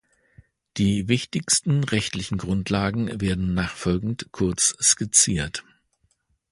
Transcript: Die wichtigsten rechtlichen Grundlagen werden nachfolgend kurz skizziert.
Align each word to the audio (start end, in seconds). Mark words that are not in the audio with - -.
Die 0.77 1.07
wichtigsten 1.09 1.83
rechtlichen 1.83 2.39
Grundlagen 2.39 3.21
werden 3.21 3.53
nachfolgend 3.53 4.29
kurz 4.31 4.75
skizziert. 4.81 5.63